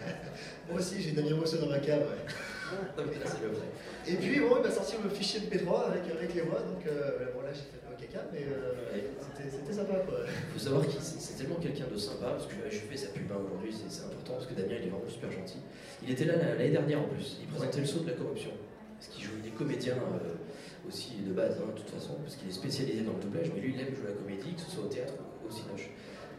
Moi 0.70 0.78
aussi, 0.78 1.00
j'ai 1.00 1.12
Damien 1.12 1.36
Boisseau 1.36 1.58
dans 1.58 1.68
ma 1.68 1.78
cave. 1.78 2.00
ouais. 2.00 2.32
Non, 2.98 3.04
mais 3.08 3.14
là, 3.18 3.24
c'est 3.24 3.40
le 3.42 3.48
vrai. 3.52 3.64
Et 4.06 4.14
puis 4.16 4.40
bon, 4.40 4.56
il 4.58 4.62
m'a 4.62 4.70
sorti 4.70 4.96
le 5.02 5.08
fichier 5.10 5.40
de 5.40 5.46
P3 5.46 5.88
avec, 5.88 6.02
avec 6.10 6.34
les 6.34 6.40
voix, 6.42 6.60
donc 6.60 6.84
euh, 6.86 7.32
bon 7.34 7.40
là 7.42 7.48
j'ai 7.52 7.64
fait 7.64 7.80
le 7.88 7.96
caca, 7.96 8.24
mais 8.32 8.40
euh, 8.44 8.92
Ouais. 8.94 9.04
c'était- 9.36 9.72
sympa 9.72 9.94
quoi. 10.06 10.18
Il 10.26 10.52
faut 10.52 10.58
savoir 10.58 10.82
que 10.84 10.90
c'est 11.00 11.36
tellement 11.36 11.56
quelqu'un 11.56 11.84
de 11.92 11.96
sympa, 11.96 12.28
parce 12.36 12.46
que 12.46 12.54
je 12.70 12.76
fais 12.78 12.96
sa 12.96 13.08
pub 13.08 13.30
aujourd'hui, 13.30 13.72
c'est 13.72 13.88
c'est 13.92 14.04
important, 14.04 14.34
parce 14.34 14.46
que 14.46 14.54
Damien 14.54 14.76
il 14.80 14.88
est 14.88 14.90
vraiment 14.90 15.08
super 15.08 15.30
gentil. 15.32 15.58
Il 16.02 16.10
était 16.10 16.24
là 16.24 16.34
l'année 16.36 16.70
dernière 16.70 17.00
en 17.00 17.08
plus, 17.08 17.38
il 17.40 17.46
présentait 17.48 17.80
le 17.80 17.86
saut 17.86 18.00
de 18.00 18.08
la 18.10 18.16
corruption, 18.16 18.50
parce 18.98 19.08
qu'il 19.14 19.24
joue 19.24 19.38
des 19.42 19.50
comédiens 19.50 19.94
euh, 19.94 20.88
aussi 20.88 21.22
de 21.22 21.32
base, 21.32 21.56
hein, 21.58 21.70
de 21.70 21.78
toute 21.78 21.90
façon, 21.90 22.14
parce 22.22 22.34
qu'il 22.36 22.48
est 22.48 22.52
spécialisé 22.52 23.02
dans 23.02 23.14
le 23.14 23.22
doublage, 23.22 23.52
mais 23.54 23.60
lui 23.60 23.74
il 23.74 23.80
aime 23.80 23.94
jouer 23.94 24.10
la 24.10 24.18
comédie, 24.18 24.54
que 24.54 24.60
ce 24.60 24.70
soit 24.70 24.84
au 24.84 24.88
théâtre 24.88 25.14
ou 25.14 25.46
au 25.46 25.50
cinoche, 25.50 25.90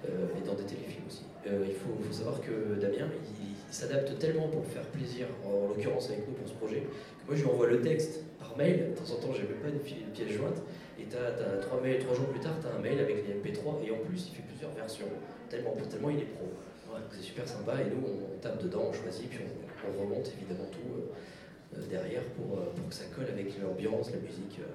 euh, 0.08 0.28
et 0.36 0.46
dans 0.46 0.56
des 0.56 0.68
téléfilms 0.68 1.08
aussi. 1.08 1.24
Euh, 1.48 1.64
il 1.66 1.76
faut, 1.76 1.96
faut 2.04 2.14
savoir 2.14 2.42
que 2.42 2.76
Damien, 2.80 3.08
il, 3.40 3.56
il 3.70 3.74
s'adapte 3.74 4.18
tellement 4.18 4.48
pour 4.48 4.66
faire 4.66 4.84
plaisir, 4.92 5.28
en, 5.46 5.70
l'occurrence 5.70 6.10
avec 6.10 6.28
nous 6.28 6.34
pour 6.34 6.48
ce 6.48 6.54
projet, 6.54 6.82
que 6.82 7.26
moi 7.28 7.36
je 7.36 7.44
lui 7.44 7.50
envoie 7.50 7.68
le 7.68 7.82
texte 7.82 8.26
par 8.40 8.58
mail, 8.58 8.92
de 8.92 8.96
temps 8.98 9.14
en 9.14 9.18
temps 9.22 9.34
j'ai 9.34 9.48
même 9.48 9.62
pas 9.62 9.70
une, 9.70 9.80
pièce 9.80 10.32
jointe, 10.32 10.60
et 11.00 11.06
t'as, 11.06 11.32
t'as 11.32 11.58
trois, 11.62 11.80
mails, 11.80 12.00
trois 12.00 12.16
jours 12.16 12.28
plus 12.28 12.42
tard, 12.42 12.58
tu 12.60 12.68
as 12.68 12.76
un 12.76 12.82
mail 12.82 13.00
avec 13.00 13.24
les 13.28 13.34
MP3 13.38 13.86
et 13.86 13.92
en 13.92 14.02
plus 14.04 14.28
il 14.28 14.36
fait 14.36 14.44
plusieurs 14.44 14.72
versions, 14.72 15.08
tellement, 15.50 15.76
tellement 15.90 16.10
il 16.10 16.20
est 16.20 16.34
pro. 16.34 16.50
Ouais, 16.92 17.00
c'est 17.12 17.22
super 17.22 17.48
sympa 17.48 17.76
et 17.80 17.86
nous 17.86 18.02
on, 18.04 18.40
tape 18.42 18.62
dedans, 18.64 18.90
on 18.90 18.94
choisit, 18.94 19.30
puis 19.30 19.46
on, 19.46 19.88
on 19.88 20.02
remonte 20.02 20.34
évidemment 20.34 20.68
tout 20.72 20.90
euh, 20.98 21.14
derrière 21.90 22.24
pour, 22.36 22.58
euh, 22.58 22.66
pour 22.76 22.90
que 22.90 22.96
ça 22.96 23.06
colle 23.16 23.28
avec 23.32 23.54
l'ambiance, 23.62 24.12
la 24.12 24.18
musique. 24.18 24.60
euh. 24.60 24.66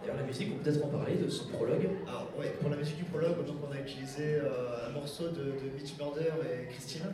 D'ailleurs 0.00 0.16
la 0.16 0.22
musique, 0.22 0.48
on 0.52 0.58
peut 0.58 0.70
peut-être 0.70 0.84
en 0.84 0.88
parler 0.88 1.16
de 1.16 1.28
ce 1.28 1.44
prologue. 1.48 1.88
Alors 2.06 2.28
ouais, 2.38 2.50
pour 2.60 2.70
la 2.70 2.76
musique 2.76 2.96
du 2.98 3.04
prologue, 3.04 3.44
donc 3.44 3.56
on 3.68 3.72
a 3.74 3.80
utilisé 3.80 4.36
euh, 4.36 4.86
un 4.88 4.90
morceau 4.92 5.28
de, 5.28 5.58
de 5.58 5.74
Mitch 5.74 5.98
Murder 5.98 6.30
et 6.46 6.68
Christine. 6.72 7.12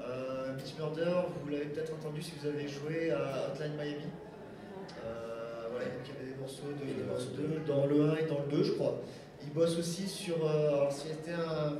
Euh, 0.00 0.54
Mitch 0.56 0.74
Murder, 0.78 1.12
vous 1.42 1.50
l'avez 1.50 1.66
peut-être 1.66 1.92
entendu 1.94 2.22
si 2.22 2.32
vous 2.40 2.48
avez 2.48 2.66
joué 2.66 3.10
à 3.10 3.48
Hotline 3.52 3.74
Miami. 3.76 4.08
Euh, 5.04 5.66
voilà, 5.70 5.86
donc 5.86 6.00
il 6.06 6.14
y 6.14 6.16
avait 6.18 6.30
des 6.32 6.38
morceaux, 6.40 6.72
de, 6.72 6.84
des 6.84 7.04
morceaux 7.06 7.30
de- 7.36 7.66
dans 7.66 7.86
le 7.86 8.10
1 8.10 8.16
et 8.16 8.26
dans 8.26 8.40
le 8.50 8.56
2, 8.56 8.62
je 8.64 8.72
crois. 8.72 9.00
Il 9.42 9.52
bosse 9.52 9.78
aussi 9.78 10.08
sur. 10.08 10.36
euh, 10.46 10.68
alors 10.68 10.92
c'était 10.92 11.32
un, 11.32 11.74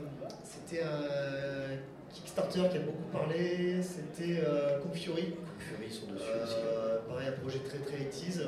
c'était 0.45 0.83
un 0.83 1.77
Kickstarter 2.15 2.63
qui 2.71 2.77
a 2.77 2.81
beaucoup 2.81 3.09
parlé, 3.13 3.81
c'était 3.83 4.41
euh, 4.47 4.79
Kung 4.81 4.95
Fury. 4.95 5.35
Fury 5.59 5.91
sont 5.93 6.07
dessus 6.13 6.25
aussi. 6.45 6.55
hein. 6.55 6.67
Euh, 6.67 6.99
pareil, 7.09 7.29
un 7.29 7.41
projet 7.41 7.59
très 7.59 7.79
très 7.79 7.97
80s. 7.97 8.41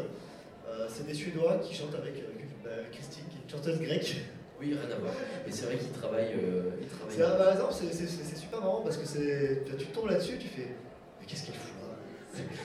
Euh, 0.68 0.86
c'est 0.88 1.06
des 1.06 1.14
Suédois 1.14 1.58
qui 1.58 1.74
chantent 1.74 1.94
avec 1.94 2.14
euh, 2.18 2.26
bah, 2.64 2.70
Christine, 2.92 3.24
qui 3.30 3.36
est 3.38 3.42
une 3.44 3.50
chanteuse 3.50 3.80
grecque. 3.80 4.16
Oui, 4.60 4.72
rien 4.74 4.96
à 4.96 4.98
voir. 4.98 5.12
Mais 5.46 5.52
c'est 5.52 5.66
vrai 5.66 5.76
qu'ils 5.76 5.90
travaillent. 5.90 6.32
euh, 6.42 6.70
ils 6.80 6.88
travaillent- 6.88 7.16
C'est, 7.16 7.38
par 7.38 7.52
exemple, 7.52 7.72
c'est, 7.92 8.36
super 8.36 8.60
marrant 8.60 8.80
parce 8.82 8.96
que 8.96 9.06
c'est, 9.06 9.62
tu 9.78 9.86
tombes 9.86 10.08
là-dessus, 10.08 10.38
tu 10.38 10.48
fais 10.48 10.68
qu'est-ce 11.26 11.44
qu'il 11.44 11.54
fout 11.54 11.72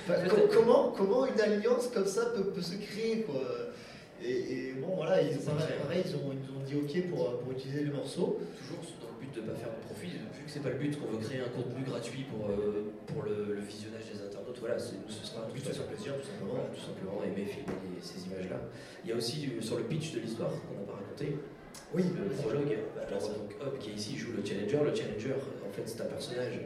là 0.07 0.15
comment, 0.53 0.91
comment 0.95 1.25
une 1.25 1.39
alliance 1.41 1.87
comme 1.93 2.05
ça 2.05 2.25
peut, 2.35 2.45
peut 2.45 2.61
se 2.61 2.75
créer 2.75 3.21
quoi? 3.23 3.41
Et, 4.23 4.73
bon, 4.79 4.95
voilà, 4.97 5.21
ils, 5.21 5.35
pareil, 5.39 6.03
ils, 6.05 6.15
ont, 6.15 6.31
ils 6.31 6.55
ont 6.55 6.63
dit 6.63 6.75
OK 6.75 7.09
pour, 7.09 7.39
pour 7.39 7.51
utiliser 7.53 7.83
les 7.85 7.89
morceaux. 7.91 8.39
Toujours 8.59 8.83
dans 9.01 9.07
le 9.07 9.10
but 9.31 9.41
de 9.41 9.47
ne 9.47 9.51
pas 9.51 9.57
faire 9.57 9.71
de 9.71 9.83
profit, 9.87 10.07
vu 10.07 10.43
que 10.45 10.51
c'est 10.51 10.59
pas 10.59 10.69
le 10.69 10.75
but 10.75 10.99
qu'on 10.99 11.07
veut 11.07 11.23
créer 11.23 11.39
un 11.39 11.49
contenu 11.49 11.83
gratuit 11.83 12.25
pour, 12.27 12.49
euh, 12.49 12.91
pour 13.07 13.23
le, 13.23 13.59
visionnage 13.61 14.11
des 14.11 14.19
internautes, 14.19 14.57
voilà, 14.59 14.77
ce 14.77 14.93
sera 15.23 15.45
un 15.45 15.49
but 15.49 15.65
de 15.65 15.71
faire 15.71 15.85
plaisir, 15.87 16.13
tout 16.19 16.27
simplement. 16.27 16.67
tout 16.73 16.81
simplement, 16.81 17.23
aimer 17.23 17.45
filmer 17.45 17.99
ces 18.01 18.27
images-là. 18.27 18.59
Il 19.03 19.09
y 19.09 19.13
a 19.13 19.15
aussi 19.15 19.47
euh, 19.47 19.61
sur 19.61 19.77
le 19.77 19.83
pitch 19.83 20.13
de 20.13 20.19
l'histoire 20.19 20.51
qu'on 20.51 20.79
n'a 20.79 20.85
pas 20.85 20.99
raconté. 20.99 21.37
Oui, 21.93 22.03
le 22.03 22.29
prologue. 22.35 22.77
Alors, 23.07 23.21
donc, 23.21 23.55
Hop, 23.61 23.79
qui 23.79 23.91
est 23.91 23.93
ici, 23.93 24.17
joue 24.17 24.31
le 24.35 24.43
Challenger. 24.43 24.79
Le 24.83 24.95
Challenger, 24.95 25.35
en 25.35 25.71
fait, 25.71 25.83
c'est 25.85 26.01
un 26.01 26.05
personnage 26.05 26.59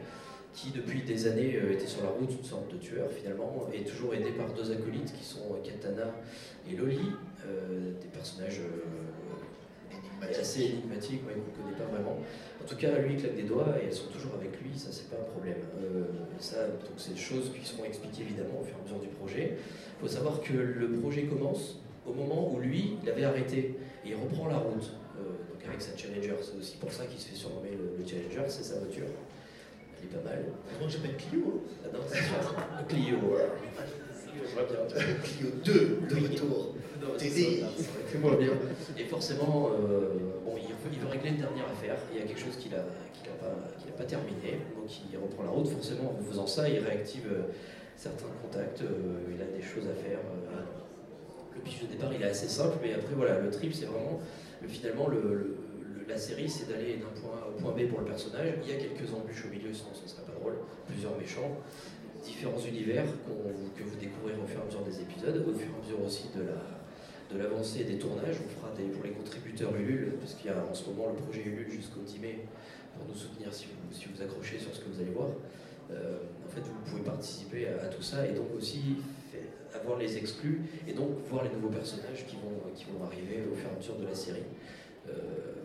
qui 0.56 0.70
depuis 0.70 1.02
des 1.02 1.26
années 1.26 1.56
euh, 1.62 1.72
était 1.72 1.86
sur 1.86 2.02
la 2.02 2.08
route, 2.08 2.32
une 2.32 2.44
sorte 2.44 2.72
de 2.72 2.78
tueur 2.78 3.10
finalement, 3.12 3.68
et 3.72 3.84
toujours 3.84 4.14
aidé 4.14 4.30
par 4.30 4.52
deux 4.54 4.72
acolytes 4.72 5.12
qui 5.12 5.24
sont 5.24 5.54
Katana 5.62 6.10
et 6.68 6.74
Loli, 6.74 7.12
euh, 7.46 7.92
euh, 10.46 10.50
assez 10.50 10.62
énigmatiques, 10.64 11.22
qu'on 11.22 11.34
ne 11.34 11.64
connaît 11.64 11.76
pas 11.76 11.90
vraiment. 11.90 12.18
En 12.62 12.66
tout 12.66 12.76
cas, 12.76 12.98
lui 12.98 13.14
il 13.14 13.20
claque 13.20 13.36
des 13.36 13.42
doigts 13.42 13.74
et 13.80 13.86
elles 13.86 13.92
sont 13.92 14.08
toujours 14.08 14.34
avec 14.38 14.60
lui, 14.62 14.70
ça 14.78 14.88
c'est 14.90 15.10
pas 15.10 15.16
un 15.16 15.30
problème. 15.30 15.58
ça, 16.38 16.66
donc 16.66 16.96
c'est 16.96 17.14
des 17.14 17.20
choses 17.20 17.50
qui 17.52 17.66
seront 17.66 17.84
expliquées 17.84 18.22
évidemment 18.22 18.60
au 18.60 18.64
fur 18.64 18.76
et 18.76 18.80
à 18.80 18.84
mesure 18.84 19.00
du 19.00 19.08
projet. 19.08 19.56
Il 19.56 20.08
faut 20.08 20.12
savoir 20.12 20.40
que 20.40 20.52
le 20.54 20.88
projet 21.00 21.22
commence 21.24 21.80
au 22.06 22.12
moment 22.12 22.52
où 22.52 22.60
lui, 22.60 22.96
il 23.02 23.10
avait 23.10 23.24
arrêté 23.24 23.74
et 24.04 24.10
il 24.10 24.14
reprend 24.14 24.46
la 24.46 24.58
route. 24.58 24.92
donc 25.16 25.60
avec 25.66 25.82
sa 25.82 25.96
Challenger, 25.96 26.36
c'est 26.40 26.58
aussi 26.58 26.76
pour 26.76 26.92
ça 26.92 27.04
qu'il 27.06 27.18
se 27.18 27.28
fait 27.28 27.34
surnommer 27.34 27.70
le 27.70 28.06
Challenger, 28.06 28.44
c'est 28.48 28.62
sa 28.62 28.78
voiture 28.78 29.06
pas 30.06 30.30
mal. 30.30 30.44
Comment 30.78 30.88
j'appelle 30.90 31.16
Clio? 31.16 31.64
Ah 31.84 31.88
non, 31.92 32.00
c'est 32.08 32.94
Clio. 32.94 33.18
Clio 35.22 35.50
2 35.64 35.72
de 36.08 36.28
retour. 36.28 36.74
TD. 37.18 37.64
Fais-moi 38.06 38.36
bien. 38.36 38.52
Et 38.98 39.04
forcément, 39.04 39.70
euh, 39.72 40.08
bon, 40.44 40.54
il, 40.56 40.98
veut, 40.98 41.08
régler 41.08 41.30
une 41.30 41.36
dernière 41.36 41.66
affaire. 41.66 41.96
Il 42.12 42.20
y 42.20 42.22
a 42.22 42.26
quelque 42.26 42.40
chose 42.40 42.56
qu'il 42.56 42.72
n'a 42.72 42.78
pas, 43.40 43.96
pas, 43.96 44.04
terminé. 44.04 44.60
Donc 44.76 44.90
il 45.12 45.18
reprend 45.18 45.44
la 45.44 45.50
route. 45.50 45.68
Forcément, 45.68 46.16
en 46.18 46.22
faisant 46.22 46.46
ça, 46.46 46.68
il 46.68 46.78
réactive 46.78 47.26
euh, 47.30 47.42
certains 47.96 48.28
contacts. 48.42 48.82
Euh, 48.82 49.34
il 49.34 49.40
a 49.40 49.46
des 49.46 49.62
choses 49.62 49.84
à 49.84 49.94
faire. 49.94 50.18
le 51.54 51.60
pitch 51.60 51.82
de 51.82 51.86
départ, 51.88 52.12
il 52.12 52.22
est 52.22 52.30
assez 52.30 52.48
simple. 52.48 52.76
Mais 52.82 52.94
après, 52.94 53.14
voilà, 53.14 53.40
le 53.40 53.50
trip, 53.50 53.74
c'est 53.74 53.86
vraiment 53.86 54.20
finalement 54.68 55.08
le 55.08 55.56
la 56.08 56.18
série, 56.18 56.48
c'est 56.48 56.68
d'aller 56.68 56.96
d'un 56.96 57.20
point 57.20 57.34
A 57.42 57.48
au 57.48 57.52
point 57.60 57.72
B 57.72 57.88
pour 57.88 58.00
le 58.00 58.06
personnage. 58.06 58.54
Il 58.62 58.70
y 58.70 58.72
a 58.72 58.78
quelques 58.78 59.12
embûches 59.12 59.44
au 59.46 59.50
milieu, 59.50 59.72
sinon 59.72 59.90
ce 59.92 60.08
serait 60.08 60.22
pas 60.22 60.38
drôle. 60.38 60.54
Plusieurs 60.86 61.16
méchants, 61.18 61.58
différents 62.26 62.58
univers 62.58 63.06
que 63.76 63.82
vous 63.82 63.96
découvrirez 63.96 64.38
au 64.42 64.46
fur 64.46 64.58
et 64.58 64.62
à 64.62 64.66
mesure 64.66 64.82
des 64.82 65.00
épisodes, 65.00 65.44
au 65.46 65.52
fur 65.52 65.68
et 65.70 65.78
à 65.78 65.82
mesure 65.82 66.04
aussi 66.04 66.28
de 66.34 66.42
la 66.42 66.76
de 67.32 67.38
l'avancée 67.38 67.84
des 67.84 67.98
tournages. 67.98 68.36
On 68.44 68.48
fera 68.48 68.72
des, 68.76 68.84
pour 68.84 69.04
les 69.04 69.10
contributeurs 69.10 69.74
Ulule, 69.74 70.14
parce 70.20 70.34
qu'il 70.34 70.46
y 70.46 70.54
a 70.54 70.64
en 70.64 70.74
ce 70.74 70.88
moment 70.90 71.08
le 71.08 71.16
projet 71.16 71.42
Ulule 71.42 71.70
jusqu'au 71.70 72.00
10 72.00 72.18
mai 72.20 72.38
pour 72.94 73.06
nous 73.08 73.14
soutenir 73.14 73.52
si 73.52 73.66
vous, 73.66 73.94
si 73.94 74.06
vous 74.06 74.22
accrochez 74.22 74.58
sur 74.58 74.74
ce 74.74 74.80
que 74.80 74.88
vous 74.88 75.00
allez 75.00 75.10
voir. 75.10 75.28
Euh, 75.90 76.18
en 76.44 76.50
fait, 76.50 76.60
vous 76.60 76.90
pouvez 76.90 77.02
participer 77.02 77.68
à, 77.68 77.86
tout 77.86 78.02
ça 78.02 78.26
et 78.26 78.32
donc 78.32 78.46
aussi 78.56 78.96
avoir 79.74 79.98
les 79.98 80.16
exclus 80.16 80.62
et 80.88 80.92
donc 80.92 81.10
voir 81.28 81.44
les 81.44 81.50
nouveaux 81.50 81.68
personnages 81.68 82.26
qui 82.26 82.36
vont, 82.36 82.70
qui 82.74 82.84
vont 82.86 83.04
arriver 83.04 83.42
au 83.50 83.54
fur 83.54 83.68
et 83.68 83.74
à 83.74 83.76
mesure 83.76 83.96
de 83.96 84.06
la 84.06 84.14
série. 84.14 84.46
Euh, 85.08 85.12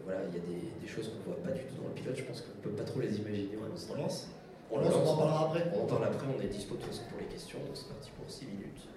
voilà, 0.03 0.21
il 0.29 0.37
y 0.37 0.41
a 0.41 0.43
des, 0.81 0.87
choses 0.87 1.09
qu'on 1.09 1.29
ne 1.29 1.35
voit 1.35 1.43
pas 1.43 1.51
du 1.51 1.61
tout 1.61 1.81
dans 1.81 1.87
le 1.87 1.93
pilote, 1.93 2.15
je 2.17 2.23
pense 2.23 2.41
qu'on 2.41 2.57
ne 2.57 2.63
peut 2.63 2.75
pas 2.75 2.83
trop 2.83 2.99
les 2.99 3.17
imaginer. 3.17 3.57
On 3.57 3.95
lance 3.95 4.27
on, 4.71 4.79
on, 4.79 5.09
en 5.09 5.17
parlera 5.17 5.45
après. 5.47 5.71
On 5.75 5.83
en 5.83 5.85
parle 5.85 6.05
après, 6.05 6.27
on 6.27 6.41
est 6.41 6.47
dispo 6.47 6.75
de 6.75 6.81
toute 6.81 6.91
façon 6.91 7.03
pour 7.09 7.19
les 7.19 7.25
questions, 7.25 7.59
donc 7.59 7.75
c'est 7.75 7.87
parti 7.87 8.09
pour 8.17 8.29
6 8.29 8.45
minutes. 8.45 8.87